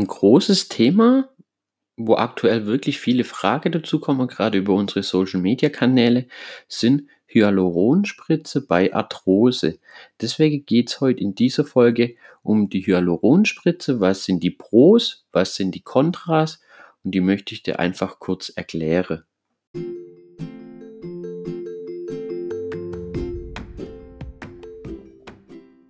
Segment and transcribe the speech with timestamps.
[0.00, 1.28] Ein großes Thema,
[1.98, 6.26] wo aktuell wirklich viele Fragen dazu kommen, gerade über unsere Social-Media-Kanäle,
[6.68, 9.78] sind Hyaluronspritze bei Arthrose.
[10.18, 14.00] Deswegen geht es heute in dieser Folge um die Hyaluronspritze.
[14.00, 16.62] Was sind die Pros, was sind die Kontras
[17.04, 19.24] und die möchte ich dir einfach kurz erklären.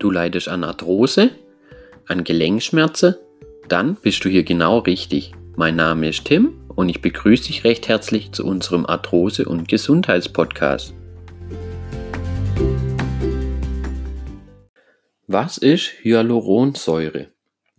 [0.00, 1.30] Du leidest an Arthrose,
[2.08, 3.14] an Gelenkschmerzen,
[3.70, 5.32] dann bist du hier genau richtig.
[5.56, 10.92] Mein Name ist Tim und ich begrüße dich recht herzlich zu unserem Arthrose- und Gesundheitspodcast.
[15.28, 17.28] Was ist Hyaluronsäure?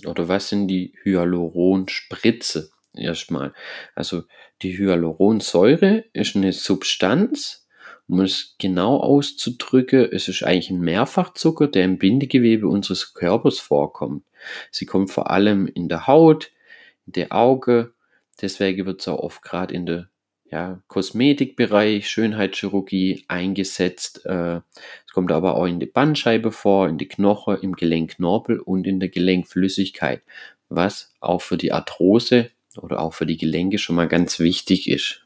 [0.06, 2.70] Oder was sind die Hyaluronspritze?
[2.94, 3.54] Erstmal.
[3.94, 4.24] Also
[4.62, 7.61] die Hyaluronsäure ist eine Substanz,
[8.12, 14.26] um es genau auszudrücken, es ist eigentlich ein Mehrfachzucker, der im Bindegewebe unseres Körpers vorkommt.
[14.70, 16.52] Sie kommt vor allem in der Haut,
[17.06, 17.94] in der Auge,
[18.42, 20.10] deswegen wird es auch oft gerade in der
[20.52, 24.26] ja, Kosmetikbereich, Schönheitschirurgie eingesetzt.
[24.26, 24.58] Äh,
[25.08, 29.00] es kommt aber auch in der Bandscheibe vor, in die Knochen, im Gelenkknorpel und in
[29.00, 30.22] der Gelenkflüssigkeit,
[30.68, 35.26] was auch für die Arthrose oder auch für die Gelenke schon mal ganz wichtig ist.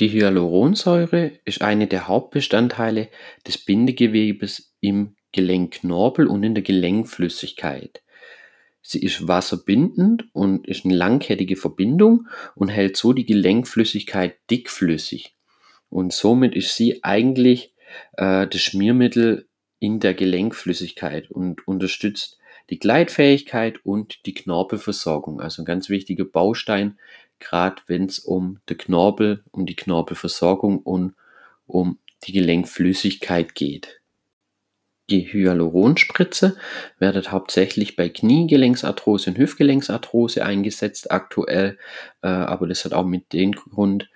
[0.00, 3.08] Die Hyaluronsäure ist eine der Hauptbestandteile
[3.46, 8.02] des Bindegewebes im Gelenkknorpel und in der Gelenkflüssigkeit.
[8.82, 15.36] Sie ist wasserbindend und ist eine langkettige Verbindung und hält so die Gelenkflüssigkeit dickflüssig.
[15.88, 17.74] Und somit ist sie eigentlich
[18.16, 19.48] äh, das Schmiermittel
[19.78, 22.38] in der Gelenkflüssigkeit und unterstützt
[22.70, 25.40] die Gleitfähigkeit und die Knorpelversorgung.
[25.40, 26.98] Also ein ganz wichtiger Baustein,
[27.42, 31.14] gerade wenn es um den Knorpel, um die Knorpelversorgung und
[31.66, 34.00] um die Gelenkflüssigkeit geht.
[35.10, 36.56] Die Hyaluronspritze
[36.98, 41.76] wird hauptsächlich bei Kniegelenksarthrose und Hüftgelenksarthrose eingesetzt aktuell,
[42.22, 44.08] äh, aber das hat auch mit dem Grund,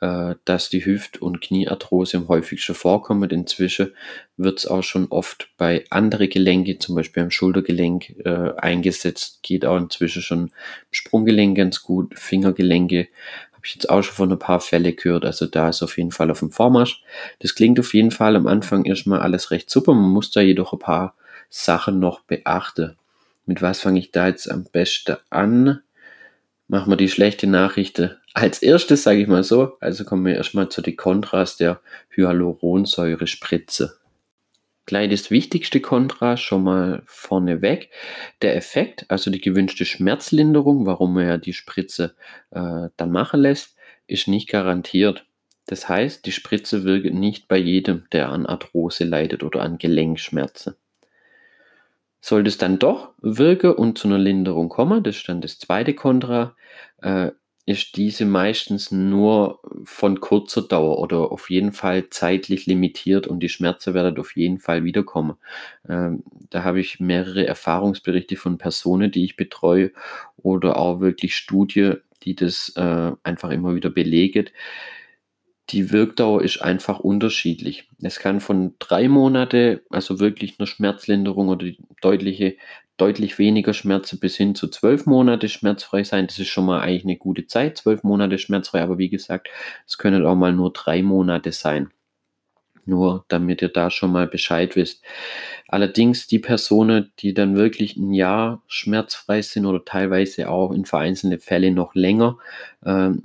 [0.00, 3.28] dass die Hüft- und Kniearthrose am häufigsten vorkommen.
[3.30, 3.92] Inzwischen
[4.36, 9.42] wird es auch schon oft bei anderen Gelenke, zum Beispiel am Schultergelenk, äh, eingesetzt.
[9.42, 10.50] Geht auch inzwischen schon im
[10.90, 13.08] Sprunggelenk ganz gut, Fingergelenke.
[13.52, 15.26] Habe ich jetzt auch schon von ein paar Fälle gehört.
[15.26, 17.02] Also da ist auf jeden Fall auf dem Vormarsch.
[17.40, 19.92] Das klingt auf jeden Fall am Anfang erstmal alles recht super.
[19.92, 21.14] Man muss da jedoch ein paar
[21.50, 22.96] Sachen noch beachten.
[23.44, 25.82] Mit was fange ich da jetzt am besten an?
[26.68, 29.76] Machen wir die schlechte Nachricht als erstes, sage ich mal so.
[29.80, 31.80] Also kommen wir erstmal zu den Kontras der
[32.16, 33.98] Hyaluronsäure-Spritze.
[34.86, 37.90] Gleich das wichtigste Kontra schon mal vorneweg.
[38.42, 42.14] Der Effekt, also die gewünschte Schmerzlinderung, warum man ja die Spritze
[42.50, 43.76] äh, dann machen lässt,
[44.06, 45.26] ist nicht garantiert.
[45.66, 50.74] Das heißt, die Spritze wirkt nicht bei jedem, der an Arthrose leidet oder an Gelenkschmerzen.
[52.20, 55.94] Sollte es dann doch wirken und zu einer Linderung kommen, das ist dann das zweite
[55.94, 56.56] Kontra,
[57.00, 57.30] äh,
[57.66, 63.48] ist diese meistens nur von kurzer Dauer oder auf jeden Fall zeitlich limitiert und die
[63.48, 65.36] Schmerzen werden auf jeden Fall wiederkommen.
[65.88, 69.92] Ähm, da habe ich mehrere Erfahrungsberichte von Personen, die ich betreue
[70.36, 74.50] oder auch wirklich Studien, die das äh, einfach immer wieder belegen.
[75.70, 77.88] Die Wirkdauer ist einfach unterschiedlich.
[78.02, 81.66] Es kann von drei Monate, also wirklich eine Schmerzlinderung oder
[82.00, 82.56] deutliche
[83.00, 86.26] deutlich weniger Schmerzen bis hin zu zwölf Monate schmerzfrei sein.
[86.26, 89.48] Das ist schon mal eigentlich eine gute Zeit, zwölf Monate schmerzfrei, aber wie gesagt,
[89.86, 91.90] es können auch mal nur drei Monate sein.
[92.84, 95.02] Nur damit ihr da schon mal Bescheid wisst.
[95.68, 101.38] Allerdings die Personen, die dann wirklich ein Jahr schmerzfrei sind oder teilweise auch in vereinzelte
[101.38, 102.38] Fälle noch länger,
[102.84, 103.22] ähm,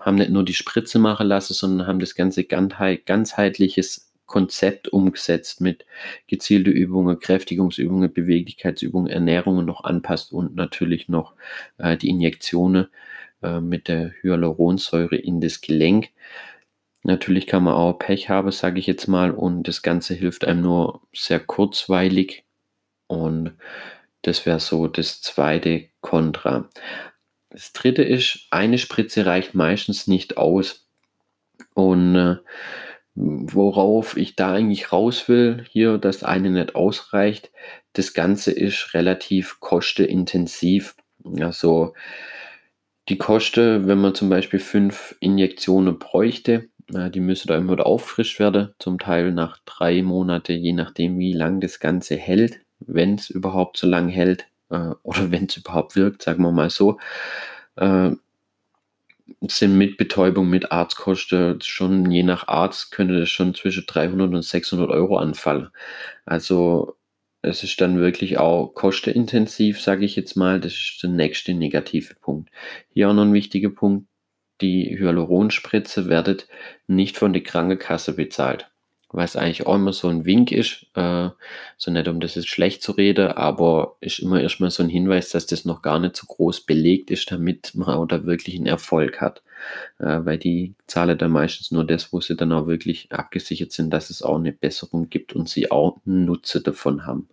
[0.00, 5.86] haben nicht nur die Spritze machen lassen, sondern haben das ganze ganzheitliches Konzept umgesetzt mit
[6.26, 11.34] gezielte Übungen, Kräftigungsübungen, Beweglichkeitsübungen, Ernährungen noch anpasst und natürlich noch
[11.78, 12.88] äh, die Injektionen
[13.42, 16.10] äh, mit der Hyaluronsäure in das Gelenk.
[17.04, 20.62] Natürlich kann man auch Pech haben, sage ich jetzt mal, und das Ganze hilft einem
[20.62, 22.44] nur sehr kurzweilig.
[23.06, 23.52] Und
[24.22, 26.68] das wäre so das zweite Kontra.
[27.50, 30.88] Das dritte ist, eine Spritze reicht meistens nicht aus.
[31.74, 32.36] Und äh,
[33.16, 37.50] worauf ich da eigentlich raus will, hier, dass eine nicht ausreicht.
[37.94, 40.96] Das Ganze ist relativ kostenintensiv.
[41.40, 41.94] Also
[43.08, 48.38] die Kosten, wenn man zum Beispiel fünf Injektionen bräuchte, die müsste da immer wieder auffrischt
[48.38, 53.30] werden, zum Teil nach drei Monate, je nachdem, wie lang das Ganze hält, wenn es
[53.30, 56.98] überhaupt so lang hält äh, oder wenn es überhaupt wirkt, sagen wir mal so.
[59.48, 64.42] Sind mit Betäubung, mit Arztkosten schon, je nach Arzt, könnte das schon zwischen 300 und
[64.42, 65.70] 600 Euro anfallen.
[66.24, 66.96] Also
[67.42, 70.60] es ist dann wirklich auch kostenintensiv, sage ich jetzt mal.
[70.60, 72.50] Das ist der nächste negative Punkt.
[72.90, 74.08] Hier auch noch ein wichtiger Punkt.
[74.60, 76.48] Die Hyaluronspritze werdet
[76.86, 78.70] nicht von der Krankenkasse bezahlt
[79.16, 81.30] was eigentlich auch immer so ein Wink ist, äh,
[81.76, 85.30] so nicht um das jetzt schlecht zu reden, aber ist immer erstmal so ein Hinweis,
[85.30, 88.66] dass das noch gar nicht so groß belegt ist, damit man auch da wirklich einen
[88.66, 89.42] Erfolg hat.
[89.98, 93.90] Äh, weil die zahlen dann meistens nur das, wo sie dann auch wirklich abgesichert sind,
[93.90, 97.28] dass es auch eine Besserung gibt und sie auch einen Nutze davon haben.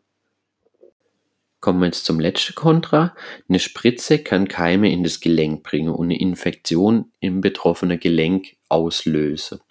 [1.60, 3.16] Kommen wir jetzt zum letzten Kontra.
[3.48, 9.62] Eine Spritze kann Keime in das Gelenk bringen und eine Infektion im betroffenen Gelenk auslösen.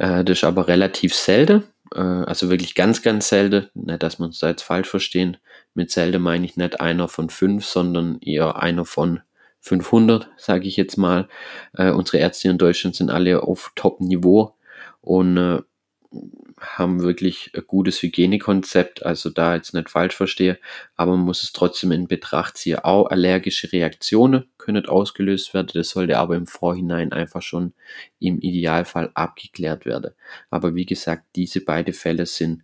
[0.00, 1.64] Äh, das ist aber relativ selten,
[1.94, 3.68] äh, also wirklich ganz, ganz selten.
[3.74, 5.36] Nicht, dass wir uns da jetzt falsch verstehen.
[5.74, 9.20] Mit selten meine ich nicht einer von fünf, sondern eher einer von
[9.60, 11.28] 500, sage ich jetzt mal.
[11.74, 14.54] Äh, unsere Ärzte in Deutschland sind alle auf Top-Niveau
[15.02, 15.60] und äh,
[16.60, 20.58] haben wirklich ein gutes Hygienekonzept, also da jetzt nicht falsch verstehe,
[20.96, 22.78] aber man muss es trotzdem in Betracht ziehen.
[22.80, 27.72] Auch allergische Reaktionen können ausgelöst werden, das sollte aber im Vorhinein einfach schon
[28.18, 30.12] im Idealfall abgeklärt werden.
[30.50, 32.62] Aber wie gesagt, diese beiden Fälle sind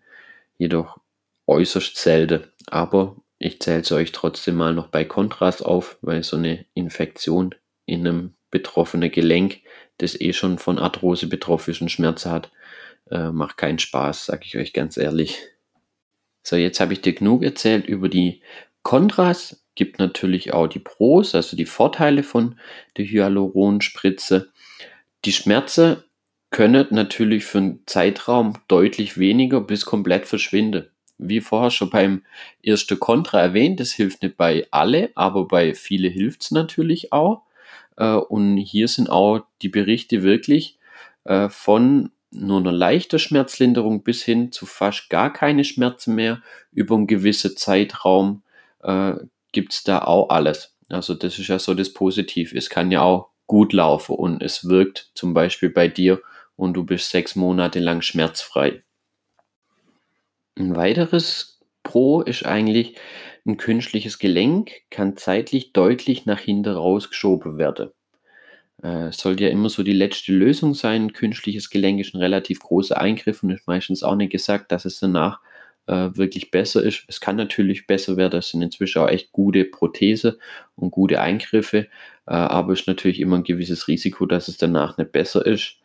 [0.58, 0.98] jedoch
[1.46, 6.36] äußerst selten, aber ich zähle es euch trotzdem mal noch bei Kontrast auf, weil so
[6.36, 7.54] eine Infektion
[7.84, 9.60] in einem betroffenen Gelenk,
[9.98, 12.50] das eh schon von Arthrose betroffen ist Schmerzen hat,
[13.10, 15.38] äh, macht keinen Spaß, sage ich euch ganz ehrlich.
[16.42, 18.40] So, jetzt habe ich dir genug erzählt über die
[18.82, 19.64] Kontras.
[19.74, 22.58] Gibt natürlich auch die Pros, also die Vorteile von
[22.96, 24.52] der Hyaluronspritze.
[25.24, 25.96] Die Schmerzen
[26.50, 30.88] können natürlich für einen Zeitraum deutlich weniger bis komplett verschwinden.
[31.18, 32.22] Wie vorher schon beim
[32.62, 37.42] ersten Kontra erwähnt, das hilft nicht bei alle, aber bei viele hilft es natürlich auch.
[37.96, 40.78] Äh, und hier sind auch die Berichte wirklich
[41.24, 46.42] äh, von nur eine leichte Schmerzlinderung bis hin zu fast gar keine Schmerzen mehr
[46.72, 48.42] über einen gewissen Zeitraum
[48.82, 49.14] äh,
[49.52, 50.74] gibt es da auch alles.
[50.88, 52.56] Also das ist ja so das Positive.
[52.56, 56.20] Es kann ja auch gut laufen und es wirkt zum Beispiel bei dir
[56.56, 58.82] und du bist sechs Monate lang schmerzfrei.
[60.58, 62.96] Ein weiteres Pro ist eigentlich,
[63.46, 67.90] ein künstliches Gelenk kann zeitlich deutlich nach hinten rausgeschoben werden.
[68.86, 71.12] Äh, sollte ja immer so die letzte Lösung sein.
[71.12, 75.00] Künstliches Gelenk ist ein relativ großer Eingriff und ist meistens auch nicht gesagt, dass es
[75.00, 75.40] danach
[75.88, 77.02] äh, wirklich besser ist.
[77.08, 78.38] Es kann natürlich besser werden.
[78.38, 80.38] Es sind inzwischen auch echt gute Prothese
[80.76, 81.86] und gute Eingriffe, äh,
[82.26, 85.78] aber es ist natürlich immer ein gewisses Risiko, dass es danach nicht besser ist.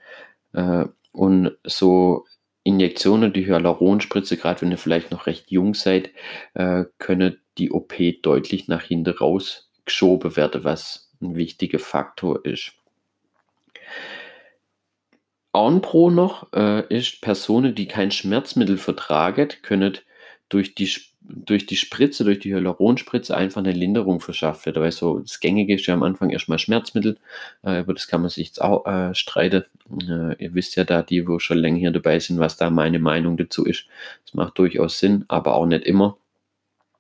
[0.54, 2.25] Äh, und so
[2.63, 6.12] Injektionen, die Hyaluronspritze, gerade wenn ihr vielleicht noch recht jung seid,
[6.54, 12.74] äh, können die OP deutlich nach hinten rausgeschoben werden, was ein wichtiger Faktor ist.
[15.53, 19.97] Pro noch äh, ist, Personen, die kein Schmerzmittel vertragen, können
[20.49, 20.89] durch die,
[21.21, 24.81] durch die Spritze, durch die Hyaluronspritze einfach eine Linderung verschafft werden.
[24.81, 27.17] Weil so das Gängige ist ja am Anfang erstmal Schmerzmittel,
[27.63, 29.65] äh, über das kann man sich jetzt auch äh, streiten.
[30.07, 32.99] Äh, ihr wisst ja da, die, wo schon länger hier dabei sind, was da meine
[32.99, 33.85] Meinung dazu ist.
[34.25, 36.17] Das macht durchaus Sinn, aber auch nicht immer.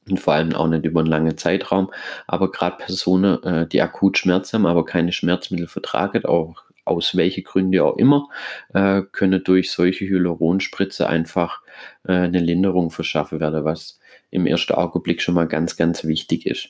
[0.09, 1.91] Und vor allem auch nicht über einen langen Zeitraum.
[2.27, 7.43] Aber gerade Personen, äh, die akut Schmerz haben, aber keine Schmerzmittel vertragen, auch aus welchen
[7.43, 8.27] Gründen auch immer,
[8.73, 11.61] äh, können durch solche Hyaluronspritze einfach
[12.07, 13.99] äh, eine Linderung verschaffen werden, was
[14.29, 16.69] im ersten Augenblick schon mal ganz, ganz wichtig ist.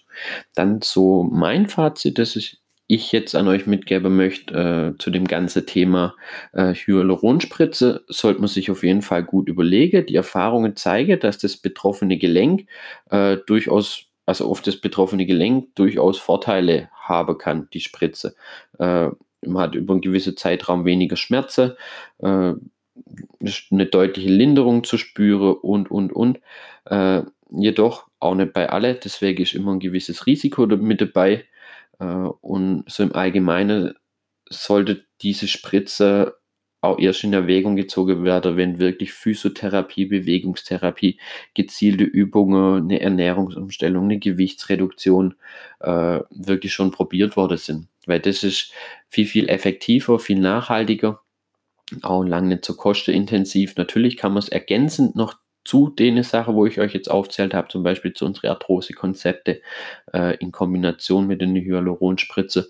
[0.55, 5.25] Dann so mein Fazit, das ich, ich jetzt an euch mitgeben möchte äh, zu dem
[5.25, 6.15] ganzen Thema
[6.53, 10.05] äh, Hyaluronspritze, sollte man sich auf jeden Fall gut überlegen.
[10.05, 12.67] Die Erfahrungen zeigen, dass das betroffene Gelenk
[13.09, 18.35] äh, durchaus also auf das betroffene Gelenk durchaus Vorteile haben kann, die Spritze.
[18.79, 19.09] Äh,
[19.45, 21.73] man hat über einen gewissen Zeitraum weniger Schmerzen,
[22.19, 22.53] äh,
[23.71, 26.39] eine deutliche Linderung zu spüren und, und, und.
[26.85, 31.45] Äh, jedoch auch nicht bei alle, deswegen ist immer ein gewisses Risiko mit dabei.
[31.99, 33.95] Äh, und so im Allgemeinen
[34.49, 36.37] sollte diese Spritze
[36.81, 41.19] auch erst in Erwägung gezogen werden, wenn wirklich Physiotherapie, Bewegungstherapie,
[41.53, 45.35] gezielte Übungen, eine Ernährungsumstellung, eine Gewichtsreduktion
[45.79, 47.87] äh, wirklich schon probiert worden sind.
[48.05, 48.71] Weil das ist
[49.09, 51.21] viel, viel effektiver, viel nachhaltiger,
[52.01, 53.75] auch lang nicht so kostenintensiv.
[53.75, 57.67] Natürlich kann man es ergänzend noch zu den Sachen, wo ich euch jetzt aufzählt habe,
[57.67, 59.61] zum Beispiel zu unseren Arthrose-Konzepte
[60.13, 62.69] äh, in Kombination mit den Hyaluronspritze,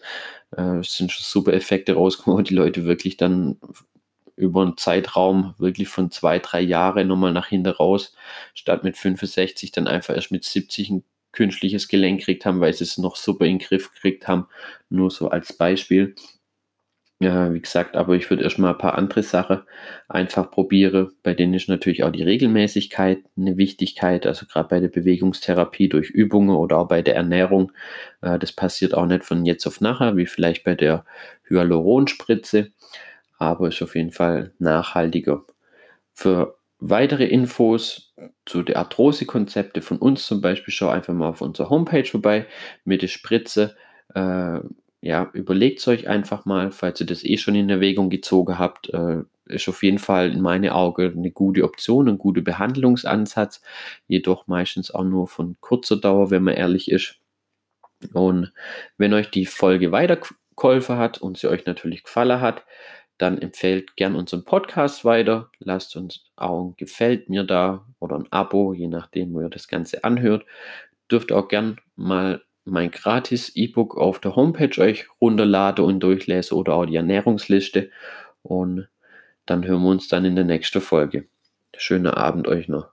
[0.52, 3.58] äh, sind schon super Effekte rausgekommen, wo die Leute wirklich dann
[4.36, 8.14] über einen Zeitraum wirklich von zwei, drei Jahren nochmal nach hinten raus,
[8.54, 12.84] statt mit 65 dann einfach erst mit 70 ein künstliches Gelenk gekriegt haben, weil sie
[12.84, 14.48] es noch super in den Griff gekriegt haben.
[14.90, 16.16] Nur so als Beispiel.
[17.22, 19.62] Ja, wie gesagt, aber ich würde erstmal ein paar andere Sachen
[20.10, 21.12] einfach probieren.
[21.22, 24.26] Bei denen ist natürlich auch die Regelmäßigkeit eine Wichtigkeit.
[24.26, 27.74] Also gerade bei der Bewegungstherapie durch Übungen oder auch bei der Ernährung.
[28.22, 31.06] Äh, das passiert auch nicht von jetzt auf nachher, wie vielleicht bei der
[31.48, 32.72] Hyaluronspritze.
[33.38, 35.44] Aber ist auf jeden Fall nachhaltiger.
[36.16, 38.11] Für weitere Infos
[38.46, 42.46] zu den Arthrose-Konzepte von uns zum Beispiel, schau einfach mal auf unserer Homepage vorbei
[42.86, 43.76] mit der Spritze.
[44.14, 44.60] Äh,
[45.02, 49.24] ja, überlegt euch einfach mal, falls ihr das eh schon in Erwägung gezogen habt, äh,
[49.46, 53.62] ist auf jeden Fall in meinen Augen eine gute Option, ein guter Behandlungsansatz,
[54.08, 57.20] jedoch meistens auch nur von kurzer Dauer, wenn man ehrlich ist.
[58.14, 58.52] Und
[58.98, 62.64] wenn euch die Folge weitergeholfen hat und sie euch natürlich gefallen hat,
[63.22, 68.28] dann empfehlt gern unseren Podcast weiter, lasst uns auch ein Gefällt mir da oder ein
[68.32, 70.44] Abo, je nachdem, wo ihr das Ganze anhört.
[71.12, 76.74] Dürft auch gern mal mein gratis E-Book auf der Homepage euch runterlade und durchlese oder
[76.74, 77.92] auch die Ernährungsliste.
[78.42, 78.88] Und
[79.46, 81.28] dann hören wir uns dann in der nächsten Folge.
[81.78, 82.90] Schönen Abend euch noch.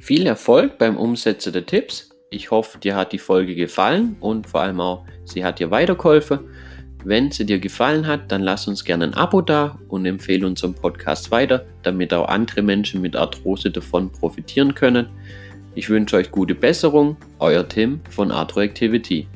[0.00, 2.13] Viel Erfolg beim Umsetzen der Tipps.
[2.34, 6.40] Ich hoffe, dir hat die Folge gefallen und vor allem auch, sie hat dir weitergeholfen.
[7.04, 10.74] Wenn sie dir gefallen hat, dann lass uns gerne ein Abo da und empfehle unseren
[10.74, 15.06] Podcast weiter, damit auch andere Menschen mit Arthrose davon profitieren können.
[15.76, 19.28] Ich wünsche euch gute Besserung, euer Tim von Arthroactivity.